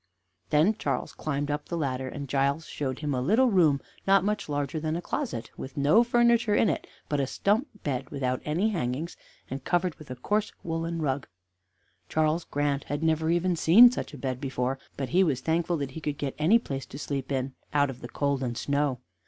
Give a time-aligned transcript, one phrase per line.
[0.49, 4.49] Then Charles climbed up the ladder, and Giles showed him a little room, not much
[4.49, 8.69] larger than a closet, with no furniture in it, but a stump bed without any
[8.69, 9.15] hangings,
[9.47, 11.27] and covered with a coarse, woolen rug.
[12.09, 15.91] Charles Grant had never even seen such a bed before, but he was thankful that
[15.91, 19.01] he could get any place to sleep in, out of the cold and snow.